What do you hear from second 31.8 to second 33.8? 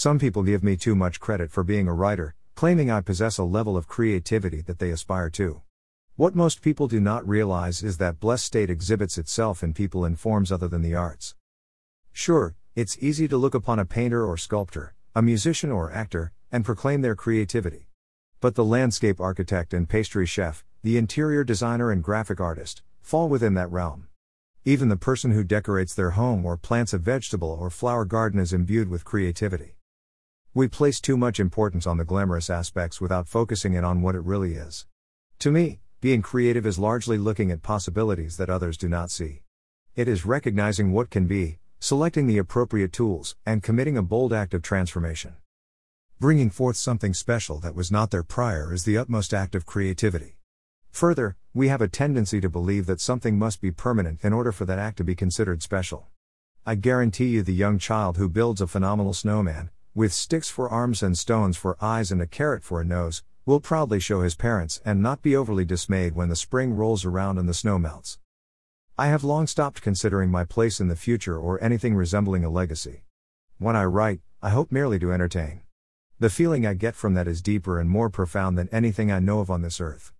on the glamorous aspects without focusing